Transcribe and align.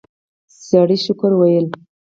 سړی 0.67 0.97
شکر 1.05 1.31
ویلی. 1.39 1.71